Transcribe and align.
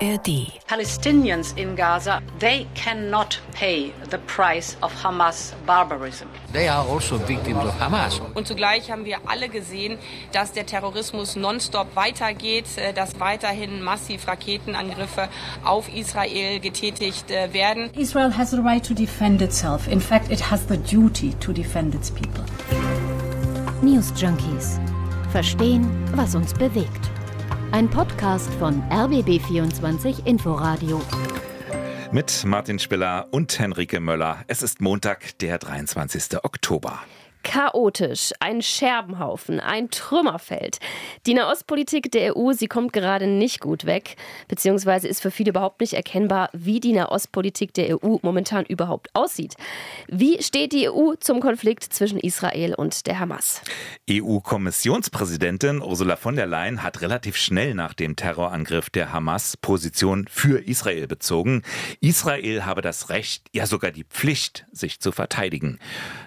ARD. 0.00 0.52
Palestinians 0.66 1.56
in 1.56 1.76
Gaza, 1.76 2.22
they 2.38 2.66
cannot 2.74 3.38
pay 3.52 3.92
the 4.08 4.18
price 4.26 4.76
of 4.82 4.92
Hamas 4.94 5.52
barbarism. 5.66 6.28
They 6.52 6.68
are 6.68 6.86
also 6.86 7.18
victims 7.18 7.64
of 7.64 7.78
Hamas. 7.78 8.20
Und 8.34 8.46
zugleich 8.46 8.90
haben 8.90 9.04
wir 9.04 9.18
alle 9.26 9.48
gesehen, 9.48 9.98
dass 10.32 10.52
der 10.52 10.66
Terrorismus 10.66 11.36
nonstop 11.36 11.94
weitergeht, 11.96 12.66
äh, 12.76 12.92
dass 12.92 13.20
weiterhin 13.20 13.82
massiv 13.82 14.26
Raketenangriffe 14.26 15.28
auf 15.64 15.92
Israel 15.94 16.60
getätigt 16.60 17.30
äh, 17.30 17.52
werden. 17.52 17.90
Israel 17.94 18.36
has 18.36 18.50
the 18.50 18.60
right 18.60 18.84
to 18.86 18.94
defend 18.94 19.42
itself. 19.42 19.86
In 19.88 20.00
fact, 20.00 20.30
it 20.30 20.50
has 20.50 20.66
the 20.68 20.78
duty 20.78 21.34
to 21.40 21.52
defend 21.52 21.94
its 21.94 22.10
people. 22.10 22.44
News 23.82 24.12
Junkies. 24.16 24.80
Verstehen, 25.30 25.88
was 26.14 26.34
uns 26.34 26.52
bewegt. 26.54 27.09
Ein 27.72 27.88
Podcast 27.88 28.52
von 28.54 28.82
RBB24 28.90 30.26
Inforadio. 30.26 31.00
Mit 32.10 32.44
Martin 32.44 32.80
Spiller 32.80 33.28
und 33.30 33.56
Henrike 33.60 34.00
Möller. 34.00 34.38
Es 34.48 34.64
ist 34.64 34.80
Montag, 34.80 35.38
der 35.38 35.58
23. 35.58 36.42
Oktober. 36.42 36.98
Chaotisch, 37.42 38.32
ein 38.40 38.60
Scherbenhaufen, 38.60 39.60
ein 39.60 39.90
Trümmerfeld. 39.90 40.78
Die 41.26 41.34
Nahostpolitik 41.34 42.10
der 42.12 42.36
EU, 42.36 42.52
sie 42.52 42.68
kommt 42.68 42.92
gerade 42.92 43.26
nicht 43.26 43.60
gut 43.60 43.86
weg, 43.86 44.16
beziehungsweise 44.46 45.08
ist 45.08 45.22
für 45.22 45.30
viele 45.30 45.50
überhaupt 45.50 45.80
nicht 45.80 45.94
erkennbar, 45.94 46.50
wie 46.52 46.80
die 46.80 46.92
Nahostpolitik 46.92 47.72
der 47.74 48.02
EU 48.04 48.18
momentan 48.22 48.64
überhaupt 48.66 49.08
aussieht. 49.14 49.54
Wie 50.08 50.42
steht 50.42 50.72
die 50.72 50.90
EU 50.90 51.14
zum 51.18 51.40
Konflikt 51.40 51.84
zwischen 51.84 52.18
Israel 52.18 52.74
und 52.74 53.06
der 53.06 53.18
Hamas? 53.18 53.62
EU-Kommissionspräsidentin 54.08 55.80
Ursula 55.80 56.16
von 56.16 56.36
der 56.36 56.46
Leyen 56.46 56.82
hat 56.82 57.00
relativ 57.00 57.36
schnell 57.36 57.74
nach 57.74 57.94
dem 57.94 58.16
Terrorangriff 58.16 58.90
der 58.90 59.12
Hamas 59.12 59.56
Position 59.56 60.26
für 60.28 60.58
Israel 60.58 61.06
bezogen. 61.06 61.62
Israel 62.00 62.64
habe 62.66 62.82
das 62.82 63.08
Recht, 63.08 63.48
ja 63.52 63.66
sogar 63.66 63.90
die 63.92 64.04
Pflicht, 64.04 64.66
sich 64.72 65.00
zu 65.00 65.10
verteidigen. 65.10 65.78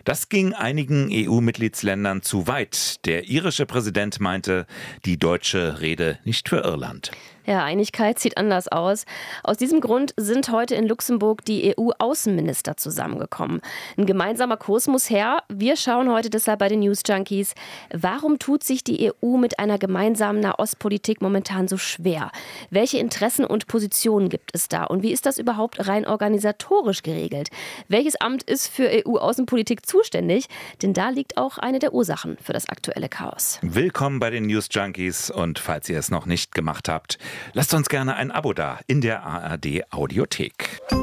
Das 0.06 0.30
ging 0.30 0.54
einigen 0.54 1.03
EU-Mitgliedsländern 1.12 2.22
zu 2.22 2.48
weit. 2.48 3.06
Der 3.06 3.30
irische 3.30 3.66
Präsident 3.66 4.20
meinte, 4.20 4.66
die 5.06 5.18
deutsche 5.18 5.82
Rede 5.82 6.20
nicht 6.24 6.50
für 6.50 6.58
Irland. 6.58 7.12
Ja, 7.46 7.66
Einigkeit 7.66 8.20
sieht 8.20 8.38
anders 8.38 8.70
aus. 8.70 9.04
Aus 9.44 9.58
diesem 9.58 9.82
Grund 9.82 10.14
sind 10.16 10.50
heute 10.50 10.76
in 10.76 10.88
Luxemburg 10.88 11.44
die 11.44 11.76
EU-Außenminister 11.78 12.78
zusammengekommen. 12.78 13.60
Ein 13.98 14.06
gemeinsamer 14.06 14.56
Kurs 14.56 14.88
muss 14.88 15.10
her. 15.10 15.44
Wir 15.50 15.76
schauen 15.76 16.10
heute 16.10 16.30
deshalb 16.30 16.60
bei 16.60 16.70
den 16.70 16.80
News 16.80 17.02
Junkies. 17.06 17.54
Warum 17.92 18.40
tut 18.40 18.64
sich 18.64 18.86
die 18.86 19.12
EU 19.12 19.36
mit 19.36 19.60
einer 19.60 19.78
gemeinsamen 19.78 20.40
Nahostpolitik 20.40 21.22
momentan 21.22 21.68
so 21.68 21.76
schwer? 21.76 22.32
Welche 22.70 23.00
Interessen 23.00 23.44
und 23.44 23.68
Positionen 23.68 24.30
gibt 24.30 24.52
es 24.54 24.70
da? 24.70 24.86
Und 24.86 25.04
wie 25.04 25.12
ist 25.12 25.26
das 25.26 25.38
überhaupt 25.38 25.86
rein 25.86 26.08
organisatorisch 26.08 27.04
geregelt? 27.04 27.50
Welches 27.90 28.16
Amt 28.22 28.44
ist 28.44 28.70
für 28.70 28.90
EU-Außenpolitik 29.06 29.86
zuständig? 29.86 30.48
Denn 30.82 30.94
da 30.94 31.10
liegt 31.10 31.36
auch 31.36 31.58
eine 31.58 31.80
der 31.80 31.94
Ursachen 31.94 32.38
für 32.42 32.54
das 32.54 32.70
aktuelle 32.70 33.10
Chaos. 33.10 33.60
Willkommen 33.62 34.22
bei 34.22 34.30
den 34.30 34.46
News 34.46 34.70
Junkies 34.72 35.30
und 35.30 35.60
falls 35.60 35.90
ihr 35.90 36.00
es 36.00 36.10
noch 36.10 36.26
nicht 36.26 36.56
gemacht 36.56 36.88
habt, 36.88 37.18
Lasst 37.54 37.74
uns 37.74 37.90
gerne 37.90 38.16
ein 38.16 38.32
Abo 38.32 38.54
da 38.54 38.80
in 38.88 39.02
der 39.02 39.24
ARD 39.24 39.92
Audiothek. 39.92 41.03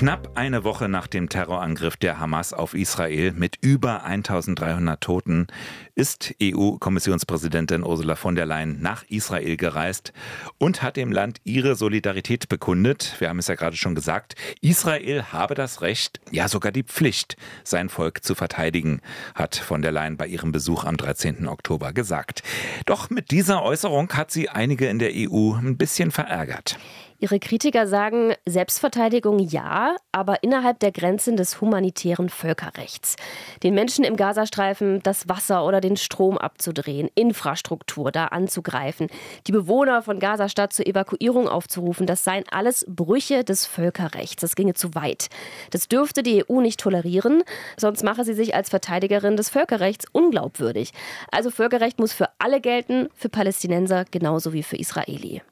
Knapp 0.00 0.30
eine 0.34 0.64
Woche 0.64 0.88
nach 0.88 1.08
dem 1.08 1.28
Terrorangriff 1.28 1.94
der 1.98 2.18
Hamas 2.18 2.54
auf 2.54 2.72
Israel 2.72 3.32
mit 3.32 3.58
über 3.60 4.02
1300 4.02 4.98
Toten 4.98 5.46
ist 5.94 6.34
EU-Kommissionspräsidentin 6.42 7.84
Ursula 7.84 8.16
von 8.16 8.34
der 8.34 8.46
Leyen 8.46 8.80
nach 8.80 9.04
Israel 9.10 9.58
gereist 9.58 10.14
und 10.56 10.80
hat 10.80 10.96
dem 10.96 11.12
Land 11.12 11.42
ihre 11.44 11.76
Solidarität 11.76 12.48
bekundet. 12.48 13.16
Wir 13.18 13.28
haben 13.28 13.40
es 13.40 13.48
ja 13.48 13.56
gerade 13.56 13.76
schon 13.76 13.94
gesagt, 13.94 14.36
Israel 14.62 15.24
habe 15.34 15.54
das 15.54 15.82
Recht, 15.82 16.18
ja 16.30 16.48
sogar 16.48 16.72
die 16.72 16.84
Pflicht, 16.84 17.36
sein 17.62 17.90
Volk 17.90 18.24
zu 18.24 18.34
verteidigen, 18.34 19.02
hat 19.34 19.54
von 19.54 19.82
der 19.82 19.92
Leyen 19.92 20.16
bei 20.16 20.26
ihrem 20.26 20.50
Besuch 20.50 20.84
am 20.84 20.96
13. 20.96 21.46
Oktober 21.46 21.92
gesagt. 21.92 22.42
Doch 22.86 23.10
mit 23.10 23.30
dieser 23.30 23.62
Äußerung 23.62 24.10
hat 24.14 24.30
sie 24.30 24.48
einige 24.48 24.86
in 24.86 24.98
der 24.98 25.10
EU 25.14 25.52
ein 25.52 25.76
bisschen 25.76 26.10
verärgert. 26.10 26.78
Ihre 27.20 27.38
Kritiker 27.38 27.86
sagen, 27.86 28.32
Selbstverteidigung 28.46 29.38
ja, 29.40 29.96
aber 30.10 30.42
innerhalb 30.42 30.78
der 30.78 30.90
Grenzen 30.90 31.36
des 31.36 31.60
humanitären 31.60 32.30
Völkerrechts. 32.30 33.16
Den 33.62 33.74
Menschen 33.74 34.04
im 34.04 34.16
Gazastreifen 34.16 35.02
das 35.02 35.28
Wasser 35.28 35.66
oder 35.66 35.82
den 35.82 35.98
Strom 35.98 36.38
abzudrehen, 36.38 37.10
Infrastruktur 37.14 38.10
da 38.10 38.26
anzugreifen, 38.28 39.08
die 39.46 39.52
Bewohner 39.52 40.00
von 40.00 40.18
Gazastadt 40.18 40.72
zur 40.72 40.86
Evakuierung 40.86 41.46
aufzurufen, 41.46 42.06
das 42.06 42.24
seien 42.24 42.44
alles 42.50 42.86
Brüche 42.88 43.44
des 43.44 43.66
Völkerrechts. 43.66 44.40
Das 44.40 44.56
ginge 44.56 44.72
zu 44.72 44.94
weit. 44.94 45.28
Das 45.72 45.88
dürfte 45.88 46.22
die 46.22 46.44
EU 46.48 46.62
nicht 46.62 46.80
tolerieren, 46.80 47.42
sonst 47.76 48.02
mache 48.02 48.24
sie 48.24 48.34
sich 48.34 48.54
als 48.54 48.70
Verteidigerin 48.70 49.36
des 49.36 49.50
Völkerrechts 49.50 50.06
unglaubwürdig. 50.12 50.92
Also 51.30 51.50
Völkerrecht 51.50 51.98
muss 51.98 52.14
für 52.14 52.30
alle 52.38 52.62
gelten, 52.62 53.10
für 53.14 53.28
Palästinenser 53.28 54.06
genauso 54.10 54.54
wie 54.54 54.62
für 54.62 54.76
Israeli. 54.76 55.42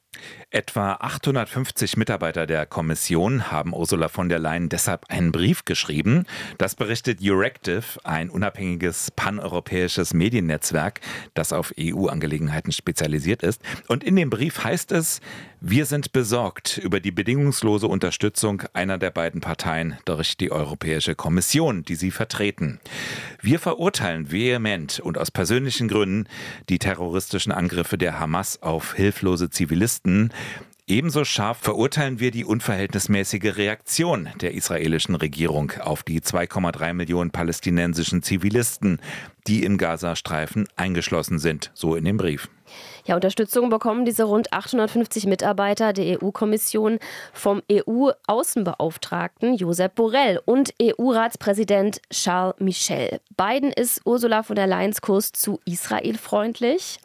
Etwa 0.51 0.93
850 0.93 1.95
Mitarbeiter 1.95 2.47
der 2.47 2.65
Kommission 2.65 3.51
haben 3.51 3.73
Ursula 3.73 4.07
von 4.07 4.29
der 4.29 4.39
Leyen 4.39 4.67
deshalb 4.67 5.05
einen 5.07 5.31
Brief 5.31 5.63
geschrieben. 5.63 6.25
Das 6.57 6.73
berichtet 6.73 7.19
Euractiv, 7.21 7.99
ein 8.03 8.31
unabhängiges 8.31 9.11
paneuropäisches 9.11 10.15
Mediennetzwerk, 10.15 11.01
das 11.35 11.53
auf 11.53 11.71
EU-Angelegenheiten 11.79 12.71
spezialisiert 12.71 13.43
ist. 13.43 13.61
Und 13.87 14.03
in 14.03 14.15
dem 14.15 14.31
Brief 14.31 14.63
heißt 14.63 14.91
es, 14.91 15.21
wir 15.61 15.85
sind 15.85 16.13
besorgt 16.13 16.77
über 16.77 17.01
die 17.01 17.11
bedingungslose 17.11 17.85
Unterstützung 17.85 18.63
einer 18.73 18.97
der 18.97 19.11
beiden 19.11 19.41
Parteien 19.41 19.97
durch 20.05 20.37
die 20.37 20.53
Europäische 20.53 21.15
Kommission, 21.15 21.83
die 21.83 21.95
sie 21.95 22.11
vertreten. 22.11 22.79
Wir 23.41 23.59
verurteilen 23.59 24.31
vehement 24.31 24.99
und 25.01 25.17
aus 25.17 25.31
persönlichen 25.31 25.89
Gründen 25.89 26.27
die 26.69 26.79
terroristischen 26.79 27.51
Angriffe 27.51 27.97
der 27.97 28.19
Hamas 28.19 28.61
auf 28.63 28.93
hilflose 28.93 29.49
Zivilisten. 29.49 30.08
Ebenso 30.89 31.23
scharf 31.23 31.59
verurteilen 31.59 32.19
wir 32.19 32.31
die 32.31 32.43
unverhältnismäßige 32.43 33.57
Reaktion 33.57 34.27
der 34.41 34.55
israelischen 34.55 35.13
Regierung 35.13 35.71
auf 35.79 36.01
die 36.01 36.19
2,3 36.19 36.93
Millionen 36.93 37.29
palästinensischen 37.29 38.23
Zivilisten, 38.23 38.99
die 39.45 39.63
im 39.63 39.77
Gazastreifen 39.77 40.67
eingeschlossen 40.77 41.37
sind, 41.37 41.69
so 41.75 41.93
in 41.93 42.05
dem 42.05 42.17
Brief. 42.17 42.49
Ja, 43.05 43.13
Unterstützung 43.13 43.69
bekommen 43.69 44.03
diese 44.03 44.23
rund 44.23 44.51
850 44.51 45.27
Mitarbeiter 45.27 45.93
der 45.93 46.23
EU-Kommission 46.23 46.97
vom 47.33 47.61
EU-Außenbeauftragten 47.71 49.55
Josep 49.55 49.93
Borrell 49.93 50.41
und 50.43 50.73
EU-Ratspräsident 50.81 52.01
Charles 52.11 52.55
Michel. 52.59 53.19
Beiden 53.37 53.71
ist 53.71 54.01
Ursula 54.05 54.41
von 54.41 54.55
der 54.55 54.65
Leyens 54.65 55.01
Kurs 55.01 55.33
zu 55.33 55.59
Israel 55.65 56.17
freundlich. 56.17 56.99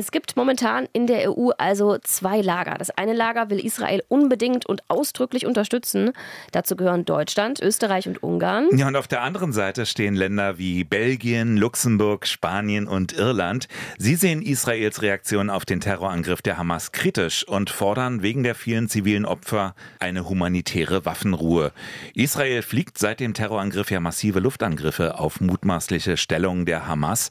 Es 0.00 0.12
gibt 0.12 0.36
momentan 0.36 0.86
in 0.92 1.08
der 1.08 1.28
EU 1.28 1.50
also 1.58 1.98
zwei 1.98 2.40
Lager. 2.40 2.76
Das 2.78 2.90
eine 2.90 3.14
Lager 3.14 3.50
will 3.50 3.58
Israel 3.58 4.04
unbedingt 4.06 4.64
und 4.64 4.84
ausdrücklich 4.86 5.44
unterstützen. 5.44 6.12
Dazu 6.52 6.76
gehören 6.76 7.04
Deutschland, 7.04 7.58
Österreich 7.60 8.06
und 8.06 8.22
Ungarn. 8.22 8.68
Ja, 8.76 8.86
und 8.86 8.94
auf 8.94 9.08
der 9.08 9.22
anderen 9.22 9.52
Seite 9.52 9.86
stehen 9.86 10.14
Länder 10.14 10.56
wie 10.56 10.84
Belgien, 10.84 11.56
Luxemburg, 11.56 12.28
Spanien 12.28 12.86
und 12.86 13.12
Irland. 13.12 13.66
Sie 13.98 14.14
sehen 14.14 14.40
Israels 14.40 15.02
Reaktion 15.02 15.50
auf 15.50 15.64
den 15.64 15.80
Terrorangriff 15.80 16.42
der 16.42 16.58
Hamas 16.58 16.92
kritisch 16.92 17.42
und 17.48 17.68
fordern 17.68 18.22
wegen 18.22 18.44
der 18.44 18.54
vielen 18.54 18.88
zivilen 18.88 19.24
Opfer 19.24 19.74
eine 19.98 20.28
humanitäre 20.28 21.06
Waffenruhe. 21.06 21.72
Israel 22.14 22.62
fliegt 22.62 22.98
seit 22.98 23.18
dem 23.18 23.34
Terrorangriff 23.34 23.90
ja 23.90 23.98
massive 23.98 24.38
Luftangriffe 24.38 25.18
auf 25.18 25.40
mutmaßliche 25.40 26.16
Stellungen 26.16 26.66
der 26.66 26.86
Hamas. 26.86 27.30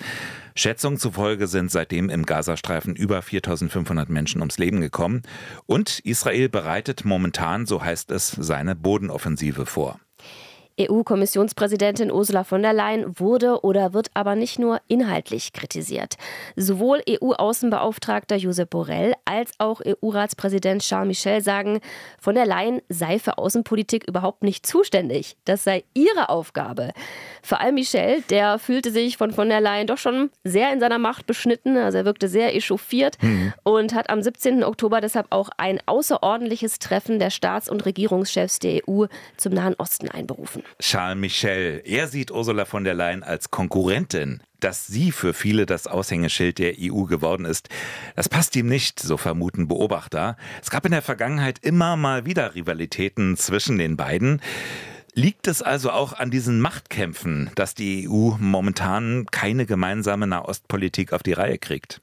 Schätzungen 0.58 0.98
zufolge 0.98 1.46
sind 1.46 1.70
seitdem 1.70 2.10
im 2.10 2.26
Gazastreifen 2.26 2.96
über 2.96 3.22
4500 3.22 4.10
Menschen 4.10 4.42
ums 4.42 4.58
Leben 4.58 4.82
gekommen. 4.82 5.22
Und 5.68 6.00
Israel 6.00 6.50
bereitet 6.50 7.06
momentan, 7.06 7.68
so 7.68 7.84
heißt 7.84 8.10
es, 8.10 8.32
seine 8.32 8.76
Bodenoffensive 8.76 9.68
vor. 9.68 10.00
EU-Kommissionspräsidentin 10.80 12.12
Ursula 12.12 12.44
von 12.44 12.62
der 12.62 12.74
Leyen 12.74 13.20
wurde 13.20 13.62
oder 13.64 13.94
wird 13.94 14.10
aber 14.14 14.36
nicht 14.36 14.60
nur 14.60 14.80
inhaltlich 14.88 15.54
kritisiert. 15.54 16.16
Sowohl 16.56 17.02
EU-Außenbeauftragter 17.10 18.36
Josep 18.36 18.70
Borrell 18.70 19.14
als 19.26 19.52
auch 19.58 19.82
EU-Ratspräsident 19.86 20.82
Charles 20.82 21.08
Michel 21.08 21.42
sagen, 21.42 21.80
von 22.20 22.36
der 22.36 22.46
Leyen 22.46 22.82
sei 22.90 23.20
für 23.20 23.38
Außenpolitik 23.38 24.08
überhaupt 24.08 24.44
nicht 24.44 24.66
zuständig. 24.66 25.38
Das 25.46 25.64
sei 25.64 25.84
ihre 25.94 26.30
Aufgabe. 26.30 26.92
Vor 27.42 27.62
allem 27.62 27.76
Michel, 27.76 28.22
der 28.30 28.60
fühlte 28.60 28.92
sich 28.92 29.18
von 29.18 29.32
von 29.32 29.50
der 29.50 29.62
Leyen 29.62 29.88
doch 29.88 29.98
schon 29.98 30.30
sehr 30.44 30.72
in 30.74 30.80
seiner 30.80 31.00
Macht 31.00 31.28
beschnitten. 31.28 31.78
Also 31.78 32.00
er 32.00 32.06
wirkte 32.06 32.28
sehr 32.28 32.56
echauffiert 32.56 33.18
mhm. 33.22 33.54
und 33.64 33.94
hat 33.94 34.10
am 34.10 34.22
17. 34.22 34.64
Oktober 34.64 35.02
deshalb 35.02 35.28
auch 35.30 35.50
ein 35.58 35.80
außerordentliches 35.86 36.80
Treffen 36.80 37.20
der 37.20 37.30
Staats- 37.30 37.70
und 37.70 37.86
Regierungschefs 37.86 38.60
der 38.60 38.82
EU 38.88 39.06
zum 39.38 39.54
Nahen 39.54 39.76
Osten 39.78 40.10
einberufen. 40.10 40.64
Charles 40.80 41.18
Michel. 41.18 41.82
Er 41.86 42.08
sieht 42.08 42.32
Ursula 42.32 42.66
von 42.66 42.84
der 42.84 42.94
Leyen 42.94 43.24
als 43.24 43.52
Konkurrentin. 43.52 44.42
Dass 44.60 44.88
sie 44.88 45.12
für 45.12 45.34
viele 45.34 45.68
das 45.68 45.86
Aushängeschild 45.86 46.58
der 46.58 46.74
EU 46.80 47.04
geworden 47.04 47.46
ist, 47.46 47.70
das 48.16 48.28
passt 48.28 48.56
ihm 48.56 48.68
nicht, 48.68 49.00
so 49.00 49.16
vermuten 49.16 49.68
Beobachter. 49.68 50.36
Es 50.64 50.72
gab 50.72 50.84
in 50.86 50.92
der 50.92 51.04
Vergangenheit 51.04 51.60
immer 51.60 51.96
mal 51.96 52.26
wieder 52.26 52.56
Rivalitäten 52.56 53.38
zwischen 53.38 53.78
den 53.78 53.98
beiden. 53.98 54.42
Liegt 55.14 55.48
es 55.48 55.62
also 55.62 55.92
auch 55.92 56.14
an 56.14 56.32
diesen 56.32 56.60
Machtkämpfen, 56.60 57.52
dass 57.56 57.76
die 57.76 58.08
EU 58.10 58.38
momentan 58.40 59.26
keine 59.32 59.66
gemeinsame 59.66 60.28
Nahostpolitik 60.28 61.14
auf 61.14 61.24
die 61.24 61.34
Reihe 61.34 61.58
kriegt? 61.58 62.02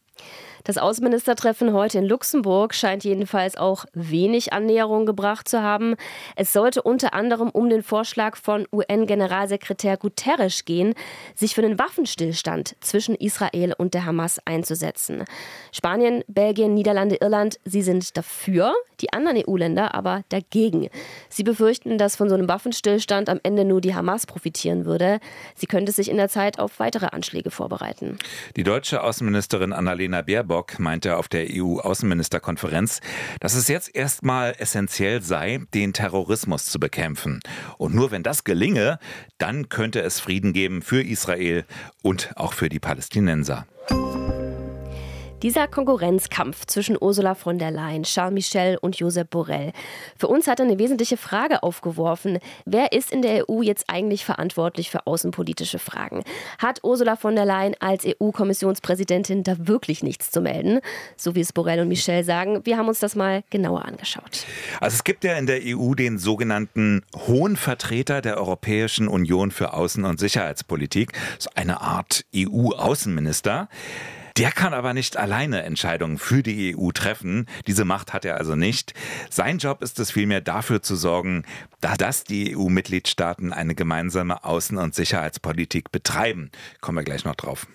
Das 0.64 0.78
Außenministertreffen 0.78 1.74
heute 1.74 1.98
in 1.98 2.06
Luxemburg 2.06 2.74
scheint 2.74 3.04
jedenfalls 3.04 3.54
auch 3.54 3.84
wenig 3.92 4.54
Annäherung 4.54 5.04
gebracht 5.04 5.46
zu 5.46 5.62
haben. 5.62 5.94
Es 6.36 6.54
sollte 6.54 6.80
unter 6.80 7.12
anderem 7.12 7.50
um 7.50 7.68
den 7.68 7.82
Vorschlag 7.82 8.38
von 8.38 8.66
UN-Generalsekretär 8.72 9.98
Guterres 9.98 10.64
gehen, 10.64 10.94
sich 11.34 11.54
für 11.54 11.62
einen 11.62 11.78
Waffenstillstand 11.78 12.76
zwischen 12.80 13.14
Israel 13.14 13.74
und 13.76 13.92
der 13.92 14.06
Hamas 14.06 14.40
einzusetzen. 14.46 15.24
Spanien, 15.70 16.24
Belgien, 16.28 16.72
Niederlande, 16.72 17.16
Irland, 17.16 17.60
sie 17.66 17.82
sind 17.82 18.16
dafür, 18.16 18.72
die 19.02 19.12
anderen 19.12 19.42
EU-Länder 19.46 19.94
aber 19.94 20.22
dagegen. 20.30 20.88
Sie 21.28 21.42
befürchten, 21.42 21.98
dass 21.98 22.16
von 22.16 22.30
so 22.30 22.36
einem 22.36 22.48
Waffenstillstand 22.48 23.28
am 23.28 23.38
Ende 23.42 23.66
nur 23.66 23.82
die 23.82 23.94
Hamas 23.94 24.24
profitieren 24.24 24.86
würde. 24.86 25.20
Sie 25.56 25.66
könnte 25.66 25.92
sich 25.92 26.10
in 26.10 26.16
der 26.16 26.30
Zeit 26.30 26.58
auf 26.58 26.78
weitere 26.78 27.08
Anschläge 27.08 27.50
vorbereiten. 27.50 28.16
Die 28.56 28.62
deutsche 28.62 29.02
Außenministerin 29.02 29.74
Annalena 29.74 30.22
Baerbock 30.22 30.53
Baerbock 30.54 30.78
meinte 30.78 31.16
auf 31.16 31.26
der 31.26 31.48
EU-Außenministerkonferenz, 31.50 33.00
dass 33.40 33.54
es 33.54 33.66
jetzt 33.66 33.94
erstmal 33.94 34.54
essentiell 34.58 35.20
sei, 35.20 35.60
den 35.74 35.92
Terrorismus 35.92 36.66
zu 36.66 36.78
bekämpfen. 36.78 37.40
Und 37.76 37.94
nur 37.94 38.12
wenn 38.12 38.22
das 38.22 38.44
gelinge, 38.44 39.00
dann 39.38 39.68
könnte 39.68 40.00
es 40.02 40.20
Frieden 40.20 40.52
geben 40.52 40.82
für 40.82 41.02
Israel 41.02 41.64
und 42.02 42.30
auch 42.36 42.52
für 42.52 42.68
die 42.68 42.78
Palästinenser. 42.78 43.66
Dieser 45.44 45.68
Konkurrenzkampf 45.68 46.64
zwischen 46.64 46.96
Ursula 46.98 47.34
von 47.34 47.58
der 47.58 47.70
Leyen, 47.70 48.04
Charles 48.04 48.32
Michel 48.32 48.78
und 48.80 48.96
Josep 48.96 49.28
Borrell. 49.28 49.72
Für 50.16 50.28
uns 50.28 50.46
hat 50.46 50.58
er 50.58 50.64
eine 50.64 50.78
wesentliche 50.78 51.18
Frage 51.18 51.62
aufgeworfen. 51.62 52.38
Wer 52.64 52.92
ist 52.92 53.12
in 53.12 53.20
der 53.20 53.50
EU 53.50 53.60
jetzt 53.60 53.84
eigentlich 53.88 54.24
verantwortlich 54.24 54.90
für 54.90 55.06
außenpolitische 55.06 55.78
Fragen? 55.78 56.24
Hat 56.56 56.80
Ursula 56.82 57.16
von 57.16 57.36
der 57.36 57.44
Leyen 57.44 57.76
als 57.78 58.06
EU-Kommissionspräsidentin 58.06 59.42
da 59.42 59.68
wirklich 59.68 60.02
nichts 60.02 60.30
zu 60.30 60.40
melden? 60.40 60.80
So 61.18 61.34
wie 61.34 61.40
es 61.40 61.52
Borrell 61.52 61.80
und 61.80 61.88
Michel 61.88 62.24
sagen. 62.24 62.64
Wir 62.64 62.78
haben 62.78 62.88
uns 62.88 63.00
das 63.00 63.14
mal 63.14 63.44
genauer 63.50 63.84
angeschaut. 63.84 64.46
Also 64.80 64.94
es 64.94 65.04
gibt 65.04 65.24
ja 65.24 65.34
in 65.34 65.46
der 65.46 65.60
EU 65.62 65.92
den 65.92 66.16
sogenannten 66.16 67.02
Hohen 67.26 67.58
Vertreter 67.58 68.22
der 68.22 68.38
Europäischen 68.38 69.08
Union 69.08 69.50
für 69.50 69.74
Außen- 69.74 70.08
und 70.08 70.18
Sicherheitspolitik. 70.18 71.12
So 71.38 71.50
eine 71.54 71.82
Art 71.82 72.24
EU-Außenminister. 72.34 73.68
Der 74.36 74.50
kann 74.50 74.74
aber 74.74 74.94
nicht 74.94 75.16
alleine 75.16 75.62
Entscheidungen 75.62 76.18
für 76.18 76.42
die 76.42 76.76
EU 76.76 76.90
treffen. 76.90 77.46
Diese 77.68 77.84
Macht 77.84 78.12
hat 78.12 78.24
er 78.24 78.36
also 78.36 78.56
nicht. 78.56 78.92
Sein 79.30 79.58
Job 79.58 79.80
ist 79.80 80.00
es 80.00 80.10
vielmehr 80.10 80.40
dafür 80.40 80.82
zu 80.82 80.96
sorgen, 80.96 81.44
dass 81.80 82.24
die 82.24 82.56
EU-Mitgliedstaaten 82.56 83.52
eine 83.52 83.76
gemeinsame 83.76 84.44
Außen- 84.44 84.82
und 84.82 84.92
Sicherheitspolitik 84.92 85.92
betreiben. 85.92 86.50
Kommen 86.80 86.98
wir 86.98 87.04
gleich 87.04 87.24
noch 87.24 87.36
drauf. 87.36 87.68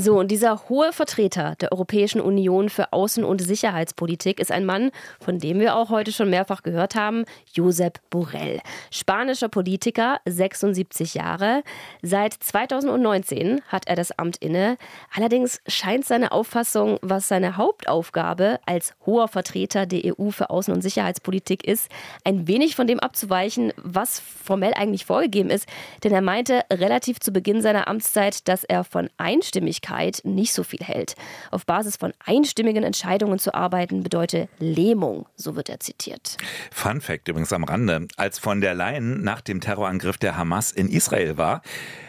So, 0.00 0.16
und 0.16 0.30
dieser 0.30 0.68
hohe 0.68 0.92
Vertreter 0.92 1.56
der 1.60 1.72
Europäischen 1.72 2.20
Union 2.20 2.68
für 2.68 2.92
Außen- 2.92 3.24
und 3.24 3.42
Sicherheitspolitik 3.42 4.38
ist 4.38 4.52
ein 4.52 4.64
Mann, 4.64 4.92
von 5.18 5.40
dem 5.40 5.58
wir 5.58 5.74
auch 5.74 5.90
heute 5.90 6.12
schon 6.12 6.30
mehrfach 6.30 6.62
gehört 6.62 6.94
haben, 6.94 7.24
Josep 7.52 7.98
Borrell. 8.08 8.60
Spanischer 8.92 9.48
Politiker, 9.48 10.20
76 10.24 11.14
Jahre. 11.14 11.64
Seit 12.00 12.32
2019 12.32 13.60
hat 13.66 13.88
er 13.88 13.96
das 13.96 14.16
Amt 14.16 14.36
inne. 14.36 14.76
Allerdings 15.12 15.60
scheint 15.66 16.04
seine 16.04 16.30
Auffassung, 16.30 16.98
was 17.02 17.26
seine 17.26 17.56
Hauptaufgabe 17.56 18.60
als 18.66 18.94
hoher 19.04 19.26
Vertreter 19.26 19.84
der 19.84 20.16
EU 20.16 20.30
für 20.30 20.50
Außen- 20.50 20.72
und 20.72 20.82
Sicherheitspolitik 20.82 21.66
ist, 21.66 21.90
ein 22.22 22.46
wenig 22.46 22.76
von 22.76 22.86
dem 22.86 23.00
abzuweichen, 23.00 23.72
was 23.76 24.20
formell 24.20 24.74
eigentlich 24.74 25.06
vorgegeben 25.06 25.50
ist. 25.50 25.66
Denn 26.04 26.12
er 26.12 26.22
meinte 26.22 26.62
relativ 26.72 27.18
zu 27.18 27.32
Beginn 27.32 27.62
seiner 27.62 27.88
Amtszeit, 27.88 28.46
dass 28.46 28.62
er 28.62 28.84
von 28.84 29.10
Einstimmigkeit 29.16 29.87
Öffentlichkeit 29.88 30.20
nicht 30.24 30.52
so 30.52 30.62
viel 30.62 30.80
hält. 30.80 31.14
Auf 31.50 31.66
Basis 31.66 31.96
von 31.96 32.12
einstimmigen 32.24 32.84
Entscheidungen 32.84 33.38
zu 33.38 33.54
arbeiten 33.54 34.02
bedeutet 34.02 34.48
Lähmung, 34.58 35.26
so 35.36 35.56
wird 35.56 35.68
er 35.68 35.80
zitiert. 35.80 36.36
Fun 36.70 37.00
Fact 37.00 37.28
übrigens 37.28 37.52
am 37.52 37.64
Rande. 37.64 38.06
Als 38.16 38.38
von 38.38 38.60
der 38.60 38.74
Leyen 38.74 39.22
nach 39.22 39.40
dem 39.40 39.60
Terrorangriff 39.60 40.18
der 40.18 40.36
Hamas 40.36 40.72
in 40.72 40.88
Israel 40.88 41.36
war, 41.36 41.62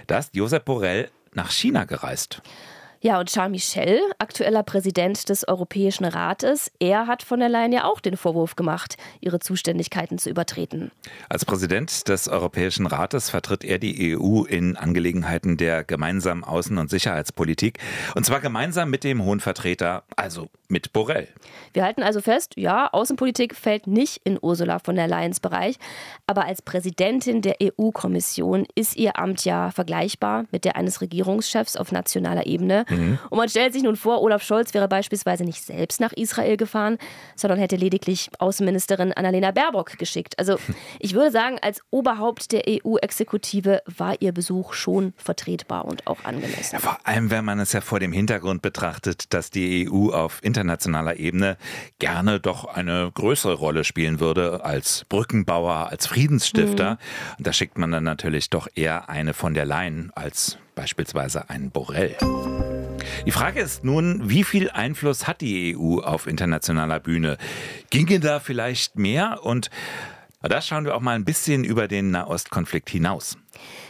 da 0.08 0.20
ist 0.20 0.36
Josep 0.36 0.66
Borrell 0.66 1.10
nach 1.34 1.52
China 1.52 1.86
gereist. 1.86 2.42
Ja, 3.02 3.18
und 3.18 3.30
Charles 3.30 3.52
Michel, 3.52 4.02
aktueller 4.18 4.62
Präsident 4.62 5.30
des 5.30 5.48
Europäischen 5.48 6.04
Rates, 6.04 6.70
er 6.80 7.08
hat 7.08 7.24
von 7.24 7.40
der 7.40 7.48
Leyen 7.48 7.72
ja 7.72 7.86
auch 7.86 8.02
den 8.02 8.18
Vorwurf 8.18 8.58
gemacht, 8.58 8.98
ihre 9.22 9.40
Zuständigkeiten 9.40 10.18
zu 10.18 10.30
übertreten. 10.30 10.92
Als 11.30 11.46
Präsident 11.46 12.10
des 12.10 12.28
Europäischen 12.28 12.88
Rates 12.88 13.30
vertritt 13.30 13.64
er 13.64 13.80
die 13.80 14.18
EU 14.18 14.44
in 14.44 14.76
Angelegenheiten 14.76 15.56
der 15.56 15.86
gemeinsamen 15.86 16.44
Außen- 16.44 16.78
und 16.78 16.90
Sicherheitspolitik. 16.90 17.80
Und 18.16 18.26
zwar 18.26 18.42
gemeinsam 18.42 18.90
mit 18.90 19.06
dem 19.06 19.24
Hohen 19.24 19.40
Vertreter, 19.40 20.04
also 20.18 20.50
mit 20.70 20.94
Borrell. 20.94 21.28
Wir 21.74 21.84
halten 21.84 22.04
also 22.04 22.22
fest, 22.22 22.54
ja, 22.56 22.88
Außenpolitik 22.92 23.56
fällt 23.56 23.88
nicht 23.88 24.22
in 24.24 24.38
Ursula 24.42 24.80
von 24.80 24.96
der 24.96 25.08
Leyens 25.08 25.40
Bereich. 25.40 25.78
Aber 26.28 26.46
als 26.46 26.62
Präsidentin 26.62 27.42
der 27.42 27.58
EU-Kommission 27.62 28.66
ist 28.76 28.96
ihr 28.96 29.18
Amt 29.18 29.46
ja 29.46 29.72
vergleichbar 29.72 30.46
mit 30.52 30.66
der 30.66 30.76
eines 30.76 31.02
Regierungschefs 31.02 31.76
auf 31.76 31.92
nationaler 31.92 32.46
Ebene. 32.46 32.86
Mhm. 32.90 33.20
Und 33.30 33.38
man 33.38 33.50
stellt 33.50 33.74
sich 33.74 33.84
nun 33.84 33.96
vor, 33.96 34.22
Olaf 34.22 34.44
Scholz 34.44 34.74
wäre 34.74 34.88
beispielsweise 34.88 35.44
nicht 35.44 35.64
selbst 35.64 36.00
nach 36.00 36.14
Israel 36.14 36.58
gefahren, 36.58 36.98
sondern 37.36 37.60
hätte 37.60 37.76
lediglich 37.76 38.30
Außenministerin 38.38 39.14
Annalena 39.14 39.52
Baerbock 39.52 39.98
geschickt. 39.98 40.38
Also 40.38 40.58
ich 41.00 41.14
würde 41.16 41.32
sagen, 41.32 41.58
als 41.62 41.82
Oberhaupt 41.90 42.52
der 42.52 42.64
EU-Exekutive 42.68 43.82
war 43.86 44.22
ihr 44.22 44.32
Besuch 44.32 44.74
schon 44.74 45.14
vertretbar 45.18 45.86
und 45.86 46.06
auch 46.06 46.24
angemessen. 46.26 46.74
Ja, 46.74 46.80
vor 46.80 46.98
allem, 47.04 47.32
wenn 47.32 47.44
man 47.44 47.60
es 47.60 47.74
ja 47.74 47.82
vor 47.82 48.00
dem 48.00 48.12
Hintergrund 48.12 48.62
betrachtet, 48.62 49.34
dass 49.34 49.50
die 49.50 49.90
EU 49.90 50.10
auf 50.10 50.40
internationaler 50.60 51.18
Ebene 51.18 51.58
gerne 52.00 52.40
doch 52.40 52.66
eine 52.66 53.12
größere 53.14 53.54
Rolle 53.54 53.84
spielen 53.84 54.20
würde 54.20 54.64
als 54.64 55.06
Brückenbauer, 55.10 55.90
als 55.90 56.08
Friedensstifter. 56.08 56.92
Mhm. 56.92 57.36
Und 57.38 57.48
da 57.48 57.54
schickt 57.54 57.78
man 57.78 57.92
dann 57.92 58.04
natürlich 58.04 58.50
doch 58.50 58.68
eher 58.76 59.10
eine 59.10 59.34
von 59.34 59.54
der 59.54 59.66
Leyen 59.66 60.12
als 60.16 60.58
beispielsweise 60.76 61.50
einen 61.50 61.72
Borrell. 61.72 62.16
Die 63.26 63.32
Frage 63.32 63.62
ist 63.62 63.84
nun, 63.84 64.30
wie 64.30 64.44
viel 64.44 64.70
Einfluss 64.70 65.28
hat 65.28 65.42
die 65.42 65.76
EU 65.78 66.00
auf 66.00 66.28
internationaler 66.28 67.00
Bühne? 67.00 67.38
Ginge 67.90 68.20
da 68.20 68.40
vielleicht 68.40 68.98
mehr? 68.98 69.40
Und 69.44 69.70
da 70.42 70.62
schauen 70.62 70.86
wir 70.86 70.96
auch 70.96 71.02
mal 71.02 71.16
ein 71.16 71.26
bisschen 71.26 71.64
über 71.64 71.88
den 71.88 72.12
Nahostkonflikt 72.12 72.90
hinaus. 72.90 73.38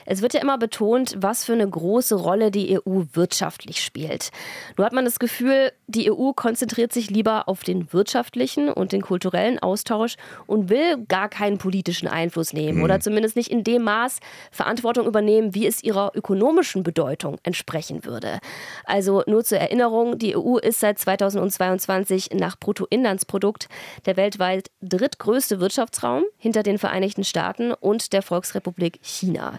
Es 0.05 0.21
wird 0.21 0.33
ja 0.33 0.41
immer 0.41 0.57
betont, 0.57 1.15
was 1.19 1.45
für 1.45 1.53
eine 1.53 1.69
große 1.69 2.15
Rolle 2.15 2.51
die 2.51 2.79
EU 2.79 3.03
wirtschaftlich 3.13 3.83
spielt. 3.83 4.29
Nur 4.77 4.85
hat 4.85 4.93
man 4.93 5.05
das 5.05 5.19
Gefühl, 5.19 5.71
die 5.87 6.11
EU 6.11 6.31
konzentriert 6.33 6.93
sich 6.93 7.09
lieber 7.09 7.47
auf 7.47 7.63
den 7.63 7.91
wirtschaftlichen 7.93 8.69
und 8.69 8.91
den 8.91 9.01
kulturellen 9.01 9.59
Austausch 9.59 10.15
und 10.47 10.69
will 10.69 11.05
gar 11.07 11.29
keinen 11.29 11.57
politischen 11.57 12.07
Einfluss 12.07 12.53
nehmen 12.53 12.79
mhm. 12.79 12.83
oder 12.83 12.99
zumindest 12.99 13.35
nicht 13.35 13.51
in 13.51 13.63
dem 13.63 13.83
Maß 13.83 14.19
Verantwortung 14.51 15.07
übernehmen, 15.07 15.53
wie 15.55 15.67
es 15.67 15.83
ihrer 15.83 16.11
ökonomischen 16.15 16.83
Bedeutung 16.83 17.37
entsprechen 17.43 18.05
würde. 18.05 18.39
Also 18.85 19.23
nur 19.27 19.43
zur 19.43 19.59
Erinnerung, 19.59 20.17
die 20.17 20.35
EU 20.35 20.57
ist 20.57 20.79
seit 20.79 20.99
2022 20.99 22.31
nach 22.33 22.57
Bruttoinlandsprodukt 22.57 23.67
der 24.05 24.17
weltweit 24.17 24.71
drittgrößte 24.81 25.59
Wirtschaftsraum 25.59 26.23
hinter 26.37 26.63
den 26.63 26.77
Vereinigten 26.77 27.23
Staaten 27.23 27.73
und 27.73 28.13
der 28.13 28.21
Volksrepublik 28.21 28.99
China. 29.01 29.58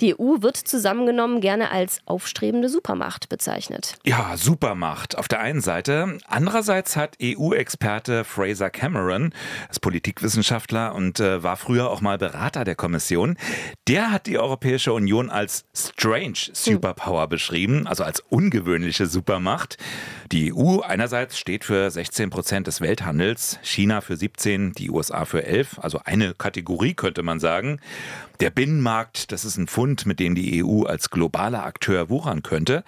Die 0.00 0.18
EU 0.18 0.40
wird 0.40 0.56
zusammengenommen 0.56 1.40
gerne 1.40 1.70
als 1.70 2.00
aufstrebende 2.06 2.70
Supermacht 2.70 3.28
bezeichnet. 3.28 3.96
Ja, 4.04 4.36
Supermacht 4.36 5.18
auf 5.18 5.28
der 5.28 5.40
einen 5.40 5.60
Seite. 5.60 6.18
Andererseits 6.26 6.96
hat 6.96 7.18
EU-Experte 7.22 8.24
Fraser 8.24 8.70
Cameron, 8.70 9.34
ist 9.70 9.80
Politikwissenschaftler 9.80 10.94
und 10.94 11.20
äh, 11.20 11.42
war 11.42 11.56
früher 11.56 11.90
auch 11.90 12.00
mal 12.00 12.16
Berater 12.16 12.64
der 12.64 12.76
Kommission, 12.76 13.36
der 13.88 14.10
hat 14.10 14.26
die 14.26 14.38
Europäische 14.38 14.92
Union 14.92 15.28
als 15.28 15.66
strange 15.74 16.50
Superpower 16.52 17.24
hm. 17.24 17.28
beschrieben, 17.28 17.86
also 17.86 18.04
als 18.04 18.20
ungewöhnliche 18.20 19.06
Supermacht. 19.06 19.76
Die 20.32 20.54
EU 20.54 20.80
einerseits 20.80 21.38
steht 21.38 21.64
für 21.64 21.90
16 21.90 22.30
Prozent 22.30 22.66
des 22.68 22.80
Welthandels, 22.80 23.58
China 23.62 24.00
für 24.00 24.16
17, 24.16 24.72
die 24.72 24.90
USA 24.90 25.24
für 25.24 25.44
11, 25.44 25.80
also 25.80 26.00
eine 26.04 26.34
Kategorie 26.34 26.94
könnte 26.94 27.22
man 27.22 27.40
sagen. 27.40 27.80
Der 28.40 28.50
Binnenmarkt, 28.50 29.32
das 29.32 29.44
ist 29.44 29.58
ein 29.58 29.66
Fund, 29.66 29.89
mit 30.06 30.20
dem 30.20 30.34
die 30.34 30.64
EU 30.64 30.82
als 30.84 31.10
globaler 31.10 31.64
Akteur 31.64 32.08
wuchern 32.10 32.42
könnte. 32.42 32.84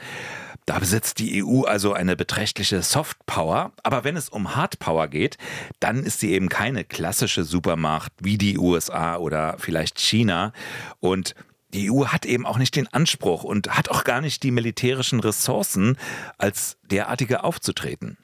Da 0.67 0.79
besitzt 0.79 1.19
die 1.19 1.45
EU 1.45 1.63
also 1.63 1.93
eine 1.93 2.15
beträchtliche 2.15 2.83
Softpower. 2.83 3.73
Aber 3.83 4.05
wenn 4.05 4.17
es 4.17 4.29
um 4.29 4.55
Hardpower 4.55 5.09
geht, 5.09 5.37
dann 5.81 6.05
ist 6.05 6.21
sie 6.21 6.33
eben 6.33 6.49
keine 6.49 6.85
klassische 6.85 7.45
Supermacht 7.45 8.13
wie 8.21 8.39
die 8.39 8.59
USA 8.59 9.17
oder 9.17 9.57
vielleicht 9.59 9.99
China. 9.99 10.53
Und 11.01 11.35
die 11.75 11.91
EU 11.91 12.07
hat 12.07 12.27
eben 12.27 12.47
auch 12.47 12.59
nicht 12.59 12.77
den 12.77 12.87
Anspruch 12.89 13.45
und 13.45 13.77
hat 13.77 13.89
auch 13.89 14.05
gar 14.05 14.21
nicht 14.21 14.43
die 14.43 14.51
militärischen 14.51 15.21
Ressourcen, 15.21 15.97
als 16.39 16.77
derartige 16.91 17.45
aufzutreten. 17.45 18.19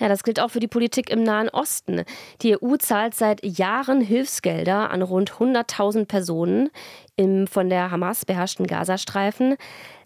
Ja, 0.00 0.08
das 0.08 0.24
gilt 0.24 0.40
auch 0.40 0.50
für 0.50 0.60
die 0.60 0.68
Politik 0.68 1.10
im 1.10 1.22
Nahen 1.22 1.48
Osten. 1.48 2.02
Die 2.42 2.56
EU 2.60 2.76
zahlt 2.76 3.14
seit 3.14 3.44
Jahren 3.44 4.00
Hilfsgelder 4.00 4.90
an 4.90 5.02
rund 5.02 5.32
100.000 5.32 6.06
Personen 6.06 6.70
im 7.16 7.46
von 7.46 7.68
der 7.68 7.90
Hamas 7.90 8.24
beherrschten 8.24 8.66
Gazastreifen. 8.66 9.56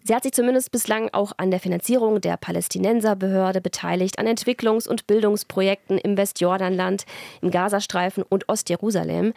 Sie 0.03 0.15
hat 0.15 0.23
sich 0.23 0.33
zumindest 0.33 0.71
bislang 0.71 1.09
auch 1.11 1.33
an 1.37 1.51
der 1.51 1.59
Finanzierung 1.59 2.21
der 2.21 2.37
Palästinenserbehörde 2.37 3.61
beteiligt, 3.61 4.19
an 4.19 4.27
Entwicklungs- 4.27 4.87
und 4.87 5.07
Bildungsprojekten 5.07 5.97
im 5.97 6.17
Westjordanland, 6.17 7.05
im 7.41 7.51
Gazastreifen 7.51 8.23
und 8.27 8.47
Ostjerusalem. 8.47 9.33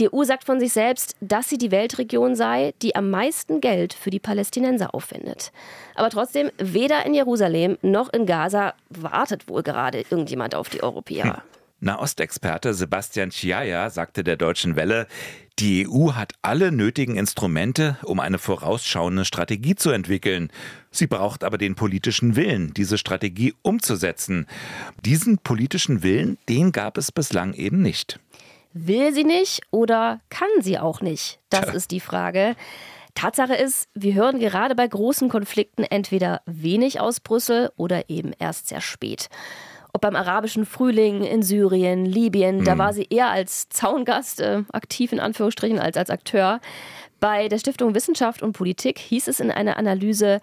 Die 0.00 0.12
EU 0.12 0.24
sagt 0.24 0.44
von 0.44 0.58
sich 0.58 0.72
selbst, 0.72 1.14
dass 1.20 1.50
sie 1.50 1.58
die 1.58 1.70
Weltregion 1.70 2.34
sei, 2.34 2.72
die 2.80 2.96
am 2.96 3.10
meisten 3.10 3.60
Geld 3.60 3.92
für 3.92 4.08
die 4.08 4.18
Palästinenser 4.18 4.94
aufwendet. 4.94 5.52
Aber 5.94 6.08
trotzdem, 6.08 6.50
weder 6.56 7.04
in 7.04 7.12
Jerusalem 7.12 7.76
noch 7.82 8.10
in 8.10 8.24
Gaza 8.24 8.72
wartet 8.88 9.46
wohl 9.48 9.62
gerade 9.62 9.98
irgendjemand 9.98 10.54
auf 10.54 10.70
die 10.70 10.82
Europäer. 10.82 11.24
Hm. 11.24 11.42
Nahostexperte 11.80 12.74
Sebastian 12.74 13.30
Chiaya 13.30 13.90
sagte 13.90 14.24
der 14.24 14.36
Deutschen 14.36 14.76
Welle, 14.76 15.06
die 15.58 15.86
EU 15.86 16.12
hat 16.12 16.32
alle 16.40 16.72
nötigen 16.72 17.16
Instrumente, 17.16 17.98
um 18.02 18.20
eine 18.20 18.38
vorausschauende 18.38 19.26
Strategie 19.26 19.74
zu 19.74 19.90
entwickeln. 19.90 20.50
Sie 20.90 21.06
braucht 21.06 21.44
aber 21.44 21.58
den 21.58 21.74
politischen 21.74 22.36
Willen, 22.36 22.72
diese 22.72 22.96
Strategie 22.96 23.54
umzusetzen. 23.60 24.46
Diesen 25.04 25.38
politischen 25.38 26.02
Willen, 26.02 26.38
den 26.48 26.72
gab 26.72 26.96
es 26.96 27.12
bislang 27.12 27.52
eben 27.52 27.82
nicht. 27.82 28.18
Will 28.72 29.12
sie 29.12 29.24
nicht 29.24 29.62
oder 29.70 30.20
kann 30.28 30.48
sie 30.60 30.78
auch 30.78 31.00
nicht? 31.00 31.40
Das 31.50 31.62
Tja. 31.62 31.72
ist 31.72 31.90
die 31.90 32.00
Frage. 32.00 32.54
Tatsache 33.14 33.54
ist, 33.54 33.88
wir 33.94 34.14
hören 34.14 34.38
gerade 34.38 34.74
bei 34.74 34.86
großen 34.86 35.28
Konflikten 35.28 35.82
entweder 35.82 36.42
wenig 36.46 37.00
aus 37.00 37.20
Brüssel 37.20 37.70
oder 37.76 38.08
eben 38.08 38.32
erst 38.38 38.68
sehr 38.68 38.80
spät. 38.80 39.28
Ob 39.92 40.02
beim 40.02 40.14
arabischen 40.14 40.66
Frühling 40.66 41.24
in 41.24 41.42
Syrien, 41.42 42.04
Libyen, 42.04 42.58
hm. 42.58 42.64
da 42.64 42.78
war 42.78 42.92
sie 42.92 43.08
eher 43.10 43.30
als 43.30 43.68
Zaungast 43.68 44.40
äh, 44.40 44.62
aktiv 44.72 45.12
in 45.12 45.18
Anführungsstrichen 45.18 45.80
als 45.80 45.96
als 45.96 46.10
Akteur. 46.10 46.60
Bei 47.18 47.48
der 47.48 47.58
Stiftung 47.58 47.94
Wissenschaft 47.94 48.42
und 48.42 48.52
Politik 48.52 48.98
hieß 48.98 49.28
es 49.28 49.40
in 49.40 49.50
einer 49.50 49.76
Analyse, 49.76 50.40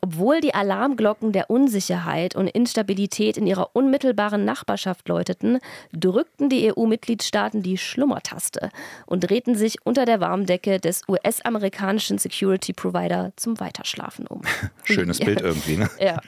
obwohl 0.00 0.40
die 0.40 0.54
Alarmglocken 0.54 1.32
der 1.32 1.50
Unsicherheit 1.50 2.36
und 2.36 2.46
Instabilität 2.46 3.36
in 3.36 3.46
ihrer 3.46 3.74
unmittelbaren 3.74 4.44
Nachbarschaft 4.44 5.08
läuteten, 5.08 5.58
drückten 5.92 6.48
die 6.48 6.72
EU-Mitgliedstaaten 6.72 7.62
die 7.62 7.78
Schlummertaste 7.78 8.70
und 9.06 9.28
drehten 9.28 9.56
sich 9.56 9.84
unter 9.84 10.04
der 10.04 10.20
Warmdecke 10.20 10.78
des 10.78 11.02
US-amerikanischen 11.08 12.18
Security 12.18 12.72
Provider 12.72 13.32
zum 13.36 13.58
Weiterschlafen 13.58 14.26
um. 14.28 14.42
Schönes 14.84 15.18
Bild 15.18 15.40
irgendwie, 15.40 15.76
ne? 15.76 15.90
Ja. 16.00 16.20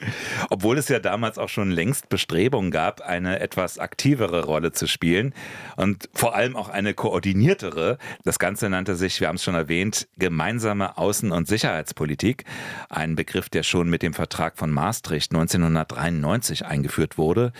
Obwohl 0.49 0.77
es 0.77 0.89
ja 0.89 0.99
damals 0.99 1.37
auch 1.37 1.49
schon 1.49 1.71
längst 1.71 2.09
Bestrebungen 2.09 2.71
gab, 2.71 3.01
eine 3.01 3.39
etwas 3.39 3.79
aktivere 3.79 4.45
Rolle 4.45 4.73
zu 4.73 4.87
spielen 4.87 5.33
und 5.77 6.09
vor 6.13 6.35
allem 6.35 6.57
auch 6.57 6.69
eine 6.69 6.93
koordiniertere. 6.93 7.97
Das 8.23 8.37
Ganze 8.37 8.69
nannte 8.69 8.95
sich, 8.95 9.21
wir 9.21 9.29
haben 9.29 9.37
es 9.37 9.43
schon 9.43 9.55
erwähnt, 9.55 10.07
gemeinsame 10.17 10.97
Außen- 10.97 11.31
und 11.31 11.47
Sicherheitspolitik. 11.47 12.43
Ein 12.89 13.15
Begriff, 13.15 13.49
der 13.49 13.60
der 13.61 13.63
schon 13.63 13.91
mit 13.91 14.01
dem 14.01 14.15
Vertrag 14.15 14.57
von 14.57 14.71
Maastricht 14.71 15.31
1993 15.33 16.65
eingeführt 16.65 17.19
wurde. 17.19 17.53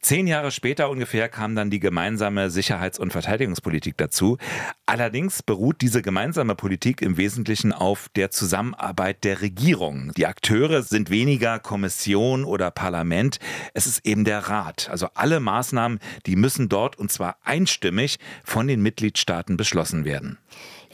Zehn 0.00 0.26
Jahre 0.26 0.50
später 0.50 0.88
ungefähr 0.88 1.28
kam 1.28 1.54
dann 1.54 1.68
die 1.68 1.80
gemeinsame 1.80 2.48
Sicherheits- 2.48 2.98
und 2.98 3.12
Verteidigungspolitik 3.12 3.98
dazu. 3.98 4.38
Allerdings 4.86 5.42
beruht 5.42 5.82
diese 5.82 6.00
gemeinsame 6.00 6.54
Politik 6.54 7.02
im 7.02 7.18
Wesentlichen 7.18 7.74
auf 7.74 8.08
der 8.16 8.30
Zusammenarbeit 8.30 9.22
der 9.22 9.42
Regierung. 9.42 10.12
Die 10.16 10.26
Akteure 10.26 10.82
sind 10.82 11.10
weniger 11.10 11.58
Kommission 11.58 12.46
oder 12.46 12.70
Parlament, 12.70 13.38
es 13.74 13.86
ist 13.86 14.06
eben 14.06 14.24
der 14.24 14.48
Rat. 14.48 14.88
Also 14.90 15.08
alle 15.14 15.40
Maßnahmen, 15.40 15.98
die 16.24 16.36
müssen 16.36 16.70
dort 16.70 16.98
und 16.98 17.12
zwar 17.12 17.36
einstimmig 17.44 18.18
von 18.44 18.66
den 18.66 18.80
Mitgliedstaaten 18.80 19.58
beschlossen 19.58 20.06
werden. 20.06 20.38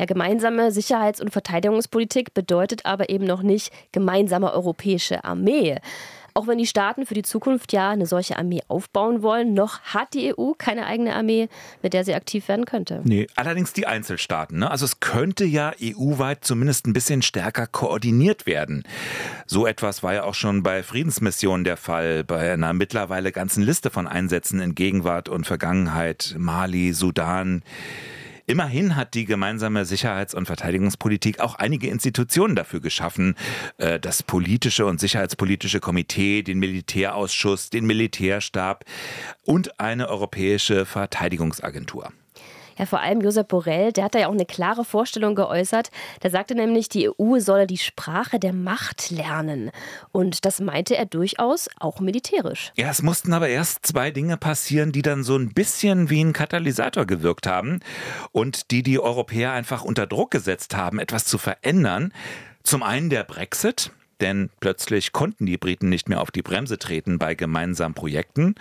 Ja, 0.00 0.06
gemeinsame 0.06 0.72
Sicherheits- 0.72 1.20
und 1.20 1.30
Verteidigungspolitik 1.30 2.32
bedeutet 2.32 2.86
aber 2.86 3.10
eben 3.10 3.26
noch 3.26 3.42
nicht 3.42 3.70
gemeinsame 3.92 4.50
europäische 4.50 5.24
Armee. 5.24 5.76
Auch 6.32 6.46
wenn 6.46 6.56
die 6.56 6.66
Staaten 6.66 7.04
für 7.04 7.12
die 7.12 7.22
Zukunft 7.22 7.74
ja 7.74 7.90
eine 7.90 8.06
solche 8.06 8.38
Armee 8.38 8.62
aufbauen 8.66 9.22
wollen, 9.22 9.52
noch 9.52 9.80
hat 9.82 10.14
die 10.14 10.32
EU 10.34 10.52
keine 10.56 10.86
eigene 10.86 11.14
Armee, 11.14 11.50
mit 11.82 11.92
der 11.92 12.06
sie 12.06 12.14
aktiv 12.14 12.48
werden 12.48 12.64
könnte. 12.64 13.02
Nee, 13.04 13.26
allerdings 13.36 13.74
die 13.74 13.86
Einzelstaaten. 13.86 14.60
Ne? 14.60 14.70
Also 14.70 14.86
es 14.86 15.00
könnte 15.00 15.44
ja 15.44 15.72
EU-weit 15.82 16.46
zumindest 16.46 16.86
ein 16.86 16.94
bisschen 16.94 17.20
stärker 17.20 17.66
koordiniert 17.66 18.46
werden. 18.46 18.84
So 19.44 19.66
etwas 19.66 20.02
war 20.02 20.14
ja 20.14 20.24
auch 20.24 20.32
schon 20.34 20.62
bei 20.62 20.82
Friedensmissionen 20.82 21.64
der 21.64 21.76
Fall, 21.76 22.24
bei 22.24 22.54
einer 22.54 22.72
mittlerweile 22.72 23.32
ganzen 23.32 23.62
Liste 23.62 23.90
von 23.90 24.08
Einsätzen 24.08 24.60
in 24.60 24.74
Gegenwart 24.74 25.28
und 25.28 25.46
Vergangenheit, 25.46 26.36
Mali, 26.38 26.94
Sudan. 26.94 27.62
Immerhin 28.50 28.96
hat 28.96 29.14
die 29.14 29.26
gemeinsame 29.26 29.84
Sicherheits- 29.84 30.34
und 30.34 30.46
Verteidigungspolitik 30.46 31.38
auch 31.38 31.54
einige 31.54 31.86
Institutionen 31.86 32.56
dafür 32.56 32.80
geschaffen. 32.80 33.36
Äh, 33.78 34.00
das 34.00 34.24
politische 34.24 34.86
und 34.86 34.98
sicherheitspolitische 34.98 35.78
Komitee, 35.78 36.42
den 36.42 36.58
Militärausschuss, 36.58 37.70
den 37.70 37.86
Militärstab 37.86 38.84
und 39.44 39.78
eine 39.78 40.08
europäische 40.08 40.84
Verteidigungsagentur. 40.84 42.12
Ja, 42.80 42.86
vor 42.86 43.02
allem 43.02 43.20
Josep 43.20 43.48
Borrell, 43.48 43.92
der 43.92 44.04
hat 44.04 44.14
da 44.14 44.20
ja 44.20 44.28
auch 44.28 44.32
eine 44.32 44.46
klare 44.46 44.86
Vorstellung 44.86 45.34
geäußert. 45.34 45.90
Der 46.22 46.30
sagte 46.30 46.54
nämlich, 46.54 46.88
die 46.88 47.10
EU 47.10 47.38
solle 47.38 47.66
die 47.66 47.76
Sprache 47.76 48.38
der 48.38 48.54
Macht 48.54 49.10
lernen. 49.10 49.70
Und 50.12 50.46
das 50.46 50.60
meinte 50.60 50.96
er 50.96 51.04
durchaus 51.04 51.68
auch 51.78 52.00
militärisch. 52.00 52.72
Ja, 52.78 52.88
es 52.88 53.02
mussten 53.02 53.34
aber 53.34 53.48
erst 53.48 53.86
zwei 53.86 54.10
Dinge 54.10 54.38
passieren, 54.38 54.92
die 54.92 55.02
dann 55.02 55.24
so 55.24 55.36
ein 55.36 55.52
bisschen 55.52 56.08
wie 56.08 56.24
ein 56.24 56.32
Katalysator 56.32 57.04
gewirkt 57.04 57.46
haben 57.46 57.80
und 58.32 58.70
die 58.70 58.82
die 58.82 58.98
Europäer 58.98 59.52
einfach 59.52 59.84
unter 59.84 60.06
Druck 60.06 60.30
gesetzt 60.30 60.74
haben, 60.74 61.00
etwas 61.00 61.26
zu 61.26 61.36
verändern. 61.36 62.14
Zum 62.62 62.82
einen 62.82 63.10
der 63.10 63.24
Brexit, 63.24 63.90
denn 64.22 64.48
plötzlich 64.58 65.12
konnten 65.12 65.44
die 65.44 65.58
Briten 65.58 65.90
nicht 65.90 66.08
mehr 66.08 66.22
auf 66.22 66.30
die 66.30 66.40
Bremse 66.40 66.78
treten 66.78 67.18
bei 67.18 67.34
gemeinsamen 67.34 67.94
Projekten. 67.94 68.54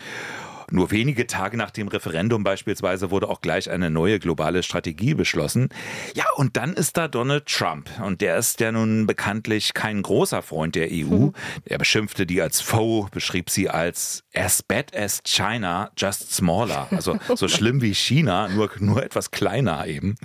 Nur 0.71 0.91
wenige 0.91 1.27
Tage 1.27 1.57
nach 1.57 1.71
dem 1.71 1.87
Referendum 1.87 2.43
beispielsweise 2.43 3.11
wurde 3.11 3.27
auch 3.27 3.41
gleich 3.41 3.69
eine 3.69 3.89
neue 3.89 4.19
globale 4.19 4.63
Strategie 4.63 5.13
beschlossen. 5.13 5.69
Ja, 6.15 6.25
und 6.35 6.57
dann 6.57 6.73
ist 6.73 6.97
da 6.97 7.07
Donald 7.07 7.45
Trump. 7.47 7.89
Und 8.03 8.21
der 8.21 8.37
ist 8.37 8.59
ja 8.59 8.71
nun 8.71 9.07
bekanntlich 9.07 9.73
kein 9.73 10.01
großer 10.01 10.41
Freund 10.41 10.75
der 10.75 10.89
EU. 10.91 11.05
Mhm. 11.05 11.33
Er 11.65 11.77
beschimpfte 11.77 12.25
die 12.25 12.41
als 12.41 12.61
Foe, 12.61 13.07
beschrieb 13.11 13.49
sie 13.49 13.69
als 13.69 14.23
as 14.33 14.63
bad 14.63 14.95
as 14.95 15.21
China, 15.23 15.91
just 15.97 16.33
smaller. 16.33 16.87
Also 16.91 17.17
so 17.35 17.47
schlimm 17.49 17.81
wie 17.81 17.93
China, 17.93 18.47
nur, 18.47 18.69
nur 18.79 19.03
etwas 19.03 19.31
kleiner 19.31 19.87
eben. 19.87 20.15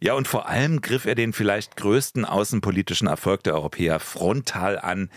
Ja, 0.00 0.14
und 0.14 0.28
vor 0.28 0.48
allem 0.48 0.80
griff 0.80 1.06
er 1.06 1.14
den 1.14 1.32
vielleicht 1.32 1.76
größten 1.76 2.24
außenpolitischen 2.24 3.08
Erfolg 3.08 3.42
der 3.44 3.54
Europäer 3.54 4.00
frontal 4.00 4.78
an 4.78 5.10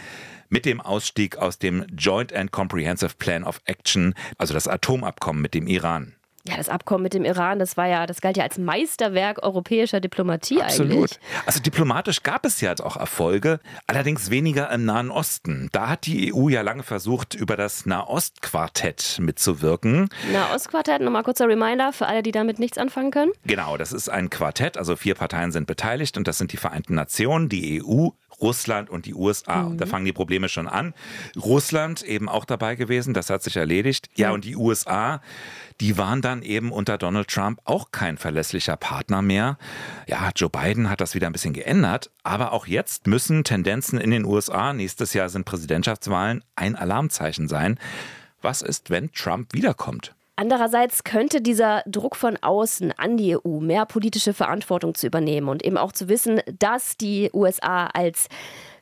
mit 0.51 0.65
dem 0.65 0.79
Ausstieg 0.81 1.37
aus 1.37 1.57
dem 1.57 1.85
Joint 1.97 2.33
and 2.33 2.51
Comprehensive 2.51 3.15
Plan 3.17 3.43
of 3.43 3.61
Action, 3.65 4.13
also 4.37 4.53
das 4.53 4.67
Atomabkommen 4.67 5.41
mit 5.41 5.55
dem 5.55 5.65
Iran. 5.65 6.13
Ja, 6.47 6.57
das 6.57 6.69
Abkommen 6.69 7.03
mit 7.03 7.13
dem 7.13 7.23
Iran, 7.23 7.59
das 7.59 7.77
war 7.77 7.87
ja, 7.87 8.07
das 8.07 8.19
galt 8.19 8.35
ja 8.35 8.43
als 8.43 8.57
Meisterwerk 8.57 9.43
europäischer 9.43 9.99
Diplomatie 9.99 10.59
Absolut. 10.59 10.91
eigentlich. 10.91 11.19
Also 11.45 11.59
diplomatisch 11.59 12.23
gab 12.23 12.45
es 12.47 12.61
ja 12.61 12.71
jetzt 12.71 12.81
auch 12.81 12.97
Erfolge, 12.97 13.59
allerdings 13.85 14.31
weniger 14.31 14.71
im 14.71 14.85
Nahen 14.85 15.11
Osten. 15.11 15.69
Da 15.71 15.87
hat 15.87 16.07
die 16.07 16.33
EU 16.33 16.49
ja 16.49 16.61
lange 16.61 16.81
versucht, 16.81 17.35
über 17.35 17.57
das 17.57 17.85
Nahostquartett 17.85 19.19
mitzuwirken. 19.21 20.09
Nahostquartett, 20.31 21.01
nochmal 21.01 21.23
kurzer 21.23 21.47
Reminder 21.47 21.93
für 21.93 22.07
alle, 22.07 22.23
die 22.23 22.31
damit 22.31 22.57
nichts 22.57 22.79
anfangen 22.79 23.11
können. 23.11 23.31
Genau, 23.45 23.77
das 23.77 23.91
ist 23.91 24.09
ein 24.09 24.31
Quartett, 24.31 24.77
also 24.77 24.95
vier 24.95 25.13
Parteien 25.13 25.51
sind 25.51 25.67
beteiligt 25.67 26.17
und 26.17 26.27
das 26.27 26.39
sind 26.39 26.53
die 26.53 26.57
Vereinten 26.57 26.95
Nationen, 26.95 27.49
die 27.49 27.83
EU, 27.83 28.09
Russland 28.41 28.89
und 28.89 29.05
die 29.05 29.13
USA. 29.13 29.63
Mhm. 29.63 29.71
Und 29.71 29.77
da 29.81 29.85
fangen 29.85 30.05
die 30.05 30.13
Probleme 30.13 30.49
schon 30.49 30.67
an. 30.67 30.93
Russland 31.35 32.01
eben 32.01 32.29
auch 32.29 32.45
dabei 32.45 32.75
gewesen, 32.75 33.13
das 33.13 33.29
hat 33.29 33.43
sich 33.43 33.57
erledigt. 33.57 34.09
Ja, 34.15 34.29
mhm. 34.29 34.33
und 34.35 34.45
die 34.45 34.55
USA, 34.55 35.21
die 35.79 35.97
waren 35.97 36.21
dann 36.21 36.41
eben 36.41 36.71
unter 36.71 36.97
Donald 36.97 37.27
Trump 37.27 37.59
auch 37.65 37.91
kein 37.91 38.17
verlässlicher 38.17 38.77
Partner 38.77 39.21
mehr. 39.21 39.57
Ja, 40.07 40.29
Joe 40.35 40.49
Biden 40.49 40.89
hat 40.89 41.01
das 41.01 41.15
wieder 41.15 41.27
ein 41.27 41.33
bisschen 41.33 41.53
geändert, 41.53 42.11
aber 42.23 42.53
auch 42.53 42.67
jetzt 42.67 43.07
müssen 43.07 43.43
Tendenzen 43.43 43.99
in 43.99 44.11
den 44.11 44.25
USA, 44.25 44.73
nächstes 44.73 45.13
Jahr 45.13 45.29
sind 45.29 45.45
Präsidentschaftswahlen, 45.45 46.43
ein 46.55 46.75
Alarmzeichen 46.75 47.47
sein. 47.47 47.79
Was 48.41 48.61
ist, 48.61 48.89
wenn 48.89 49.11
Trump 49.11 49.53
wiederkommt? 49.53 50.15
Andererseits 50.41 51.03
könnte 51.03 51.39
dieser 51.39 51.83
Druck 51.85 52.15
von 52.15 52.35
außen 52.35 52.93
an 52.93 53.15
die 53.15 53.37
EU, 53.37 53.59
mehr 53.59 53.85
politische 53.85 54.33
Verantwortung 54.33 54.95
zu 54.95 55.05
übernehmen 55.05 55.47
und 55.47 55.63
eben 55.63 55.77
auch 55.77 55.91
zu 55.91 56.09
wissen, 56.09 56.41
dass 56.57 56.97
die 56.97 57.29
USA 57.31 57.85
als 57.85 58.27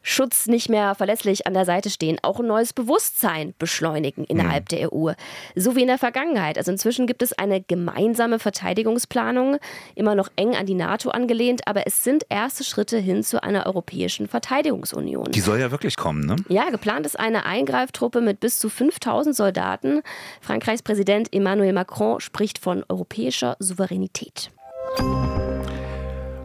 Schutz 0.01 0.48
nicht 0.48 0.70
mehr 0.70 0.96
verlässlich 0.96 1.46
an 1.48 1.53
der 1.53 1.65
Seite 1.65 1.89
stehen, 1.89 2.18
auch 2.22 2.39
ein 2.39 2.48
neues 2.48 2.74
Bewusstsein 2.74 3.53
beschleunigen 3.60 4.24
innerhalb 4.25 4.65
mhm. 4.65 4.77
der 4.77 4.94
EU. 4.94 5.12
So 5.56 5.75
wie 5.75 5.82
in 5.82 5.88
der 5.88 5.98
Vergangenheit. 5.98 6.58
Also 6.58 6.72
inzwischen 6.72 7.08
gibt 7.08 7.22
es 7.22 7.34
eine 7.34 7.62
gemeinsame 7.62 8.39
Verteidigungsplanung, 8.39 9.58
immer 9.96 10.15
noch 10.15 10.29
eng 10.36 10.56
an 10.56 10.65
die 10.65 10.74
NATO 10.74 11.10
angelehnt, 11.10 11.68
aber 11.68 11.86
es 11.86 12.03
sind 12.03 12.25
erste 12.29 12.63
Schritte 12.63 12.98
hin 12.98 13.24
zu 13.24 13.44
einer 13.44 13.65
europäischen 13.65 14.27
Verteidigungsunion. 14.27 15.32
Die 15.32 15.41
soll 15.41 15.60
ja 15.60 15.72
wirklich 15.72 15.98
kommen, 15.98 16.25
ne? 16.25 16.36
Ja, 16.48 16.70
geplant 16.70 17.06
ist 17.06 17.20
eine 17.20 17.46
Eingreiftruppe 17.46 18.22
mit 18.22 18.39
bis 18.39 18.60
zu 18.60 18.70
5000 18.70 19.36
Soldaten. 19.36 20.01
Frankreichs 20.41 20.82
Präsident 20.82 21.34
Emmanuel 21.34 21.74
Macron 21.74 22.20
spricht 22.20 22.58
von 22.58 22.84
europäischer 22.88 23.56
Souveränität. 23.60 24.51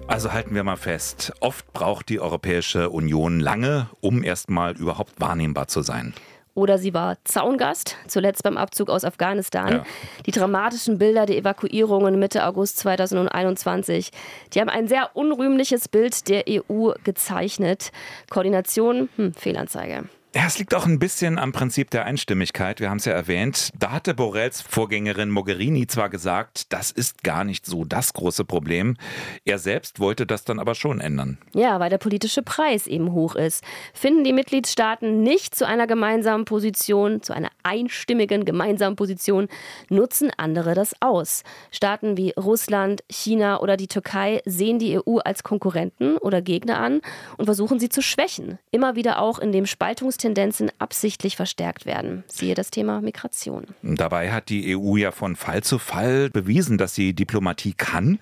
Also 0.07 0.33
halten 0.33 0.55
wir 0.55 0.63
mal 0.65 0.77
fest, 0.77 1.33
oft 1.41 1.73
braucht 1.73 2.09
die 2.11 2.21
Europäische 2.21 2.91
Union 2.91 3.41
lange, 3.41 3.89
um 4.01 4.23
erstmal 4.23 4.77
überhaupt 4.77 5.19
wahrnehmbar 5.19 5.67
zu 5.67 5.81
sein. 5.81 6.13
Oder 6.55 6.79
sie 6.79 6.95
war 6.95 7.17
Zaungast, 7.25 7.97
zuletzt 8.07 8.45
beim 8.45 8.57
Abzug 8.57 8.89
aus 8.91 9.05
Afghanistan. 9.05 9.73
Ja. 9.73 9.85
Die 10.25 10.31
dramatischen 10.31 10.99
Bilder 10.99 11.27
der 11.27 11.39
Evakuierungen 11.39 12.19
Mitte 12.19 12.47
August 12.47 12.79
2021, 12.79 14.11
die 14.53 14.61
haben 14.61 14.69
ein 14.69 14.87
sehr 14.87 15.11
unrühmliches 15.15 15.89
Bild 15.89 16.29
der 16.29 16.45
EU 16.49 16.93
gezeichnet. 17.03 17.91
Koordination, 18.31 19.09
hm, 19.17 19.35
Fehlanzeige. 19.35 20.05
Ja, 20.37 20.47
es 20.49 20.59
liegt 20.59 20.75
auch 20.75 20.85
ein 20.85 20.99
bisschen 20.99 21.39
am 21.39 21.53
Prinzip 21.53 21.91
der 21.91 22.07
Einstimmigkeit. 22.07 22.81
Wir 22.81 22.91
haben 22.91 22.97
es 22.97 23.05
ja 23.05 23.13
erwähnt. 23.13 23.71
Da 23.79 23.93
hatte 23.93 24.15
Borrells 24.15 24.61
Vorgängerin 24.63 25.31
Mogherini 25.31 25.87
zwar 25.87 26.11
gesagt, 26.11 26.73
das 26.73 26.91
ist 26.91 27.23
gar 27.23 27.45
nicht 27.45 27.65
so 27.65 27.85
das 27.85 28.13
große 28.15 28.45
Problem. 28.45 28.97
Er 29.45 29.61
selbst 29.61 30.01
wollte 30.01 30.27
das 30.27 30.43
dann 30.43 30.59
aber 30.59 30.75
schon 30.75 30.99
ändern. 30.99 31.39
Ja, 31.53 31.79
weil 31.79 31.89
der 31.89 31.99
politische 31.99 32.43
Preis 32.43 32.89
eben 32.89 33.13
hoch 33.13 33.37
ist. 33.37 33.63
Finden 33.93 34.25
die 34.25 34.33
Mitgliedstaaten 34.33 35.23
nicht 35.23 35.55
zu 35.55 35.69
einer 35.69 35.87
gemeinsamen 35.87 36.47
Position, 36.47 37.23
zu 37.23 37.33
einer 37.33 37.51
einstimmigen 37.63 38.45
gemeinsamen 38.45 38.97
Position, 38.97 39.47
nutzen 39.89 40.33
andere 40.37 40.75
das 40.75 40.97
aus. 40.99 41.45
Staaten 41.71 42.17
wie 42.17 42.33
Russland, 42.33 43.05
China 43.09 43.61
oder 43.61 43.77
die 43.77 43.87
Türkei 43.87 44.43
sehen 44.47 44.81
die 44.81 44.99
EU 44.99 45.19
als 45.19 45.45
Konkurrenten 45.45 46.17
oder 46.17 46.43
Gegner 46.43 46.81
an 46.81 47.03
und 47.37 47.45
versuchen 47.45 47.79
sie 47.79 47.89
zu 47.89 48.03
schwächen. 48.03 48.59
Immer 48.73 48.97
wieder 48.97 49.21
auch 49.21 49.39
in 49.39 49.53
dem 49.53 49.67
Spaltungstendenz 49.67 50.24
Tendenzen 50.25 50.71
absichtlich 50.79 51.37
verstärkt 51.37 51.85
werden. 51.85 52.25
Siehe 52.29 52.55
das 52.55 52.71
Thema 52.71 53.03
Migration. 53.03 53.67
Dabei 53.83 54.33
hat 54.33 54.49
die 54.49 54.75
EU 54.75 54.97
ja 54.97 55.11
von 55.11 55.37
Fall 55.37 55.63
zu 55.63 55.79
Fall 55.79 56.31
bewiesen, 56.31 56.79
dass 56.79 56.95
sie 56.95 57.13
Diplomatie 57.13 57.75
kann. 57.75 58.19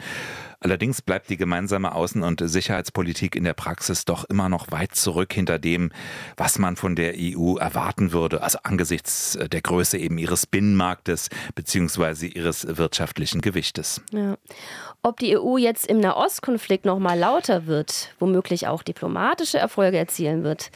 Allerdings 0.58 1.02
bleibt 1.02 1.28
die 1.28 1.36
gemeinsame 1.36 1.94
Außen- 1.94 2.22
und 2.22 2.40
Sicherheitspolitik 2.44 3.34
in 3.34 3.44
der 3.44 3.52
Praxis 3.52 4.04
doch 4.04 4.24
immer 4.24 4.48
noch 4.48 4.70
weit 4.70 4.94
zurück 4.94 5.32
hinter 5.32 5.58
dem, 5.58 5.90
was 6.36 6.58
man 6.58 6.76
von 6.76 6.94
der 6.94 7.14
EU 7.16 7.56
erwarten 7.56 8.12
würde, 8.12 8.42
also 8.42 8.58
angesichts 8.62 9.38
der 9.40 9.60
Größe 9.60 9.98
eben 9.98 10.18
ihres 10.18 10.46
Binnenmarktes 10.46 11.30
bzw. 11.54 12.26
ihres 12.26 12.78
wirtschaftlichen 12.78 13.40
Gewichtes. 13.40 14.02
Ja. 14.12 14.36
Ob 15.02 15.18
die 15.18 15.36
EU 15.36 15.56
jetzt 15.56 15.86
im 15.86 15.98
Nahostkonflikt 15.98 16.84
noch 16.84 17.00
mal 17.00 17.18
lauter 17.18 17.66
wird, 17.66 18.14
womöglich 18.20 18.68
auch 18.68 18.84
diplomatische 18.84 19.58
Erfolge 19.58 19.98
erzielen 19.98 20.44
wird, 20.44 20.70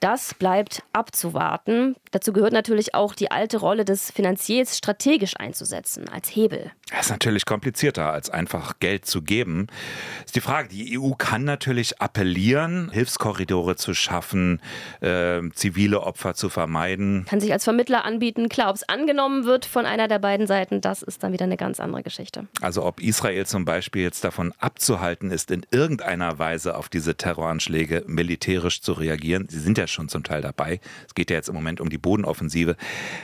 das 0.00 0.34
bleibt 0.34 0.82
abzuwarten. 0.92 1.96
Dazu 2.10 2.32
gehört 2.32 2.52
natürlich 2.52 2.94
auch 2.94 3.14
die 3.14 3.30
alte 3.30 3.58
Rolle 3.58 3.84
des 3.84 4.10
Finanziers 4.10 4.76
strategisch 4.76 5.36
einzusetzen, 5.38 6.08
als 6.08 6.28
Hebel. 6.28 6.72
Das 6.90 7.06
ist 7.06 7.10
natürlich 7.10 7.44
komplizierter, 7.46 8.12
als 8.12 8.30
einfach 8.30 8.78
Geld 8.78 9.06
zu 9.06 9.22
geben. 9.22 9.66
Ist 10.24 10.36
die 10.36 10.40
Frage, 10.40 10.68
die 10.68 10.98
EU 10.98 11.12
kann 11.12 11.44
natürlich 11.44 12.00
appellieren, 12.00 12.90
Hilfskorridore 12.92 13.74
zu 13.74 13.92
schaffen, 13.92 14.60
äh, 15.00 15.40
zivile 15.52 16.02
Opfer 16.02 16.34
zu 16.34 16.48
vermeiden. 16.48 17.24
Kann 17.28 17.40
sich 17.40 17.52
als 17.52 17.64
Vermittler 17.64 18.04
anbieten. 18.04 18.48
Klar, 18.48 18.70
ob 18.70 18.76
es 18.76 18.88
angenommen 18.88 19.44
wird 19.44 19.64
von 19.64 19.84
einer 19.84 20.06
der 20.06 20.20
beiden 20.20 20.46
Seiten, 20.46 20.80
das 20.80 21.02
ist 21.02 21.22
dann 21.22 21.32
wieder 21.32 21.44
eine 21.44 21.56
ganz 21.56 21.80
andere 21.80 22.04
Geschichte. 22.04 22.46
Also 22.60 22.84
ob 22.84 23.00
Israel 23.00 23.46
zum 23.46 23.64
Beispiel 23.64 24.02
jetzt 24.02 24.22
davon 24.22 24.52
abzuhalten 24.58 25.30
ist, 25.30 25.50
in 25.50 25.66
irgendeiner 25.72 26.38
Weise 26.38 26.76
auf 26.76 26.88
diese 26.88 27.16
Terroranschläge 27.16 28.04
militärisch 28.06 28.80
zu 28.80 28.92
reagieren. 28.92 29.48
Sie 29.48 29.58
sind 29.58 29.76
ja 29.86 29.92
schon 29.92 30.08
zum 30.08 30.24
Teil 30.24 30.42
dabei. 30.42 30.80
Es 31.06 31.14
geht 31.14 31.30
ja 31.30 31.36
jetzt 31.36 31.48
im 31.48 31.54
Moment 31.54 31.80
um 31.80 31.88
die 31.88 31.98
Bodenoffensive. 31.98 32.76